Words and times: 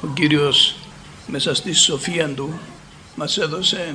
Ο 0.00 0.06
Κύριος 0.14 0.74
μέσα 1.26 1.54
στη 1.54 1.72
σοφία 1.72 2.28
Του 2.28 2.58
μας 3.14 3.38
έδωσε 3.38 3.94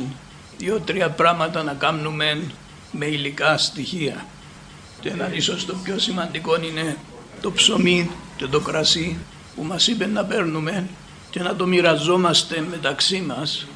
δύο-τρία 0.57 1.09
πράγματα 1.09 1.63
να 1.63 1.73
κάνουμε 1.73 2.41
με 2.91 3.05
υλικά 3.05 3.57
στοιχεία. 3.57 4.25
Και 4.99 5.09
ένα 5.09 5.33
ίσως 5.33 5.65
το 5.65 5.75
πιο 5.83 5.99
σημαντικό 5.99 6.61
είναι 6.61 6.97
το 7.41 7.51
ψωμί 7.51 8.09
και 8.37 8.45
το 8.45 8.59
κρασί 8.59 9.17
που 9.55 9.63
μας 9.63 9.87
είπε 9.87 10.05
να 10.05 10.25
παίρνουμε 10.25 10.87
και 11.29 11.39
να 11.39 11.55
το 11.55 11.67
μοιραζόμαστε 11.67 12.65
μεταξύ 12.69 13.21
μας 13.21 13.67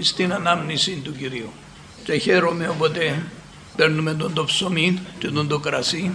στην 0.00 0.32
ανάμνηση 0.32 1.00
του 1.04 1.16
Κυρίου. 1.16 1.52
Και 2.04 2.16
χαίρομαι 2.16 2.68
όποτε 2.68 3.22
παίρνουμε 3.76 4.14
τον 4.14 4.32
το 4.34 4.44
ψωμί 4.44 4.98
και 5.18 5.28
τον 5.28 5.48
το 5.48 5.58
κρασί 5.58 6.12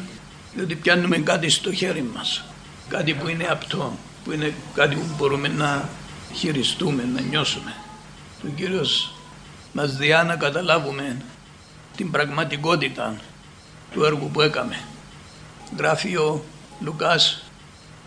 διότι 0.55 0.75
πιάνουμε 0.75 1.17
κάτι 1.17 1.49
στο 1.49 1.73
χέρι 1.73 2.05
μας. 2.15 2.43
Κάτι 2.89 3.13
που 3.13 3.27
είναι 3.27 3.47
απτό, 3.49 3.97
που 4.23 4.31
είναι 4.31 4.53
κάτι 4.73 4.95
που 4.95 5.05
μπορούμε 5.17 5.47
να 5.47 5.89
χειριστούμε, 6.33 7.03
να 7.13 7.21
νιώσουμε. 7.21 7.75
Ο 8.43 8.47
Κύριος 8.55 9.13
μας 9.73 9.95
διά 9.95 10.23
να 10.23 10.35
καταλάβουμε 10.35 11.17
την 11.95 12.11
πραγματικότητα 12.11 13.15
του 13.91 14.03
έργου 14.03 14.29
που 14.33 14.41
έκαμε. 14.41 14.79
Γράφει 15.77 16.15
ο 16.15 16.43
Λουκάς 16.79 17.43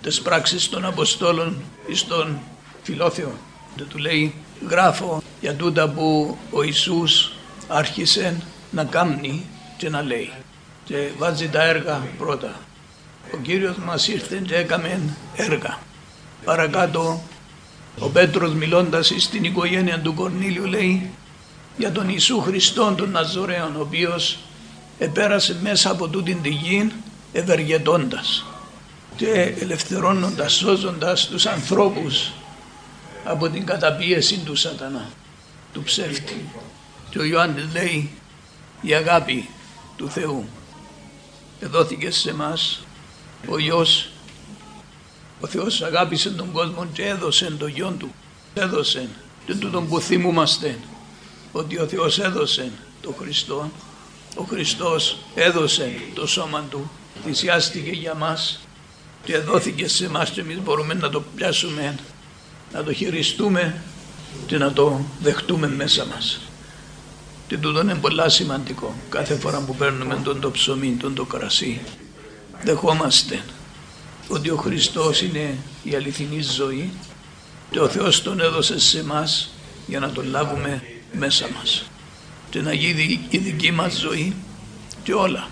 τις 0.02 0.22
πράξεις 0.22 0.69
των 0.69 0.84
Αποστόλων 0.84 1.62
στον 1.92 2.38
Φιλόθεο 2.83 3.33
και 3.77 3.83
του 3.83 3.98
λέει 3.98 4.34
γράφω 4.69 5.22
για 5.41 5.55
τούτα 5.55 5.88
που 5.88 6.38
ο 6.50 6.62
Ιησούς 6.62 7.33
άρχισε 7.69 8.42
να 8.70 8.84
κάνει 8.84 9.46
και 9.77 9.88
να 9.88 10.02
λέει 10.02 10.33
και 10.84 11.08
βάζει 11.19 11.48
τα 11.48 11.62
έργα 11.62 12.06
πρώτα. 12.19 12.60
Ο 13.34 13.36
Κύριος 13.36 13.77
μας 13.77 14.08
ήρθε 14.08 14.42
και 14.46 14.56
έκαμε 14.56 15.00
έργα. 15.36 15.78
Παρακάτω 16.44 17.22
ο 17.98 18.08
Πέτρος 18.08 18.54
μιλώντας 18.54 19.12
στην 19.18 19.44
οικογένεια 19.44 20.00
του 20.00 20.14
Κορνήλιου 20.14 20.64
λέει 20.64 21.10
για 21.77 21.92
τον 21.92 22.08
Ιησού 22.08 22.41
Χριστόν 22.41 22.96
τον 22.96 23.10
Ναζωρέων 23.10 23.77
ο 23.77 23.80
οποίος 23.80 24.38
επέρασε 24.98 25.58
μέσα 25.62 25.91
από 25.91 26.08
τούτην 26.08 26.42
τη 26.42 26.48
γη 26.48 26.92
ευεργετώντας 27.32 28.44
και 29.16 29.54
ελευθερώνοντας, 29.60 30.52
σώζοντας 30.52 31.27
τους 31.27 31.46
ανθρώπους 31.46 32.32
από 33.24 33.48
την 33.48 33.66
καταπίεση 33.66 34.38
του 34.38 34.56
σατανά, 34.56 35.08
του 35.72 35.82
ψεύτη. 35.82 36.48
Και 37.10 37.19
ο 37.19 37.24
Ιωάννης 37.24 37.64
λέει 37.72 38.10
η 38.80 38.94
αγάπη 38.94 39.48
του 39.97 40.10
Θεού 40.10 40.48
εδόθηκε 41.60 42.10
σε 42.10 42.34
μας 42.34 42.84
ο 43.48 43.58
Υιός 43.58 44.08
ο 45.45 45.47
Θεός 45.47 45.83
αγάπησε 45.83 46.31
τον 46.31 46.53
κόσμο 46.53 46.87
και 46.92 47.03
έδωσε 47.03 47.50
τον 47.59 47.73
Υιόν 47.75 47.98
Του 47.98 48.14
έδωσε 48.55 49.09
και 49.47 49.55
τούτον 49.55 49.89
που 49.89 50.00
θυμούμαστε 50.00 50.78
ότι 51.53 51.78
ο 51.78 51.87
Θεός 51.87 52.19
έδωσε 52.19 52.73
τον 53.00 53.14
Χριστό 53.19 53.70
ο 54.37 54.42
Χριστός 54.42 55.19
έδωσε 55.34 55.95
το 56.15 56.27
σώμα 56.27 56.65
Του 56.70 56.91
θυσιάστηκε 57.25 57.91
για 57.91 58.15
μας 58.15 58.61
και 59.25 59.39
δόθηκε 59.39 59.89
σε 59.89 60.05
εμάς 60.05 60.31
και 60.31 60.41
εμείς 60.41 60.62
μπορούμε 60.62 60.95
να 60.95 61.11
το 61.11 61.22
πιάσουμε 61.37 61.98
να 62.72 62.83
το 62.83 62.92
χειριστούμε 62.92 63.83
και 64.47 64.59
να 64.59 64.72
το 64.72 65.00
δεχτούμε 65.22 65.69
μέσα 65.69 66.05
μας. 66.05 66.41
Και 67.47 67.59
τούτο 67.59 67.81
είναι 67.81 67.95
πολλά 67.95 68.28
σημαντικό. 68.28 68.95
Κάθε 69.09 69.34
φορά 69.34 69.61
που 69.61 69.75
παίρνουμε 69.75 70.20
τον 70.25 70.41
το 70.41 70.50
ψωμί, 70.50 70.97
τον 71.00 71.15
το 71.15 71.25
κρασί, 71.25 71.81
δεχόμαστε 72.65 73.42
ότι 74.28 74.50
ο 74.50 74.56
Χριστός 74.56 75.22
είναι 75.22 75.58
η 75.83 75.94
αληθινή 75.94 76.42
ζωή 76.42 76.91
και 77.70 77.80
ο 77.80 77.89
Θεός 77.89 78.22
τον 78.22 78.41
έδωσε 78.41 78.81
σε 78.81 78.98
εμάς 78.98 79.50
για 79.86 80.00
να 80.00 80.11
τον 80.11 80.27
λάβουμε 80.27 80.83
μέσα 81.12 81.48
μας. 81.58 81.84
Και 82.50 82.61
να 82.61 82.72
γίνει 82.72 83.27
η 83.28 83.39
δική 83.39 83.70
μας 83.70 83.94
ζωή 83.94 84.36
και 85.03 85.15
όλα, 85.15 85.48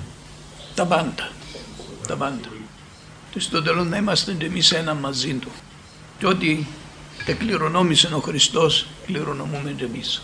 τα 0.74 0.86
πάντα, 0.86 1.30
τα 2.06 2.16
πάντα. 2.16 2.48
Και 3.30 3.40
στο 3.40 3.62
τέλος 3.62 3.86
να 3.86 3.96
είμαστε 3.96 4.32
και 4.32 4.44
εμείς 4.44 4.72
ένα 4.72 4.94
μαζί 4.94 5.34
Του. 5.34 5.50
Και 6.18 6.26
ότι 6.26 6.66
εκληρονόμησε 7.26 8.14
ο 8.14 8.20
Χριστός, 8.20 8.86
κληρονομούμε 9.06 9.70
και 9.70 9.84
εμείς. 9.84 10.22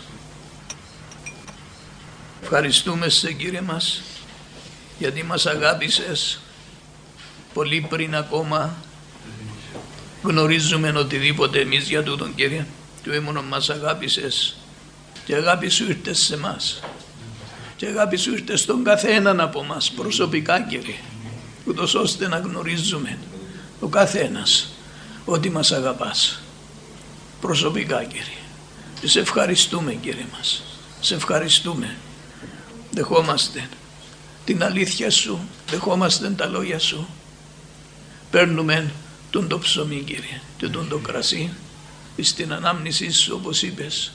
Ευχαριστούμε 2.41 3.09
σε 3.09 3.33
Κύριε 3.33 3.61
μας 3.61 4.01
γιατί 4.99 5.23
μας 5.23 5.45
αγάπησες 5.45 6.39
πολύ 7.59 7.85
πριν 7.89 8.15
ακόμα 8.15 8.75
γνωρίζουμε 10.23 10.89
οτιδήποτε 10.95 11.59
εμείς 11.59 11.87
για 11.87 12.03
τούτον 12.03 12.35
Κύριε. 12.35 12.65
Και 13.03 13.11
έμονο 13.11 13.41
μας 13.41 13.69
αγάπησες 13.69 14.57
και 15.25 15.35
αγάπη 15.35 15.69
σου 15.69 15.85
ήρθες 15.89 16.19
σε 16.19 16.37
μας. 16.37 16.79
Και 17.75 17.85
αγάπη 17.85 18.17
σου 18.17 18.31
ήρθες 18.31 18.59
στον 18.59 18.83
καθέναν 18.83 19.39
από 19.39 19.63
μας 19.63 19.91
προσωπικά 19.91 20.61
Κύριε 20.61 20.95
ούτως 21.65 21.95
ώστε 21.95 22.27
να 22.27 22.37
γνωρίζουμε 22.37 23.17
ο 23.79 23.87
καθένας 23.87 24.69
ότι 25.25 25.49
μας 25.49 25.71
αγαπάς 25.71 26.41
προσωπικά 27.41 28.03
Κύριε. 28.03 28.41
Και 29.01 29.07
σε 29.07 29.19
ευχαριστούμε 29.19 29.93
Κύριε 29.93 30.25
μας. 30.37 30.63
Σε 30.99 31.15
ευχαριστούμε. 31.15 31.95
Δεχόμαστε 32.91 33.69
την 34.45 34.63
αλήθεια 34.63 35.11
σου, 35.11 35.39
δεχόμαστε 35.69 36.29
τα 36.29 36.45
λόγια 36.45 36.79
σου. 36.79 37.07
Παίρνουμε 38.31 38.91
τον 39.29 39.47
το 39.47 39.59
ψωμί 39.59 40.03
Κύριε 40.05 40.41
και 40.57 40.67
τον 40.67 40.89
το 40.89 40.97
κρασί 40.97 41.53
στην 42.21 42.53
ανάμνησή 42.53 43.11
σου 43.11 43.33
όπως 43.35 43.61
είπες 43.61 44.11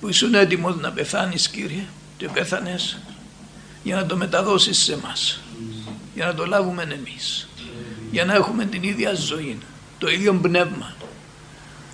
που 0.00 0.08
ήσουν 0.08 0.34
έτοιμος 0.34 0.76
να 0.76 0.90
πεθάνεις 0.90 1.48
Κύριε 1.48 1.84
και 2.16 2.28
πέθανες 2.28 2.98
για 3.82 3.96
να 3.96 4.06
το 4.06 4.16
μεταδώσεις 4.16 4.78
σε 4.78 4.96
μας 4.96 5.40
για 6.14 6.26
να 6.26 6.34
το 6.34 6.46
λάβουμε 6.46 6.82
εμείς 6.82 7.48
για 8.10 8.24
να 8.24 8.34
έχουμε 8.34 8.64
την 8.64 8.82
ίδια 8.82 9.14
ζωή 9.14 9.58
το 9.98 10.10
ίδιο 10.10 10.34
πνεύμα 10.34 10.94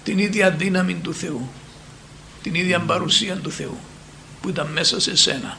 την 0.02 0.18
ίδια 0.18 0.50
δύναμη 0.50 0.94
του 0.94 1.14
Θεού 1.14 1.48
την 2.42 2.54
ίδια 2.54 2.80
παρουσία 2.80 3.36
του 3.36 3.50
Θεού 3.50 3.78
που 4.40 4.48
ήταν 4.48 4.66
μέσα 4.66 5.00
σε 5.00 5.16
σένα 5.16 5.58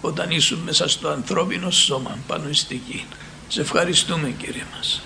όταν 0.00 0.30
ήσουν 0.30 0.58
μέσα 0.58 0.88
στο 0.88 1.08
ανθρώπινο 1.08 1.70
σώμα 1.70 2.18
πάνω 2.26 2.52
στη 2.52 2.80
γη. 2.88 3.04
Σε 3.48 3.60
ευχαριστούμε 3.60 4.34
Κύριε 4.38 4.64
μας. 4.76 5.02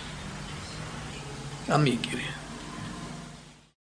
Αμήν 1.69 1.99
Κύριε. 2.01 2.42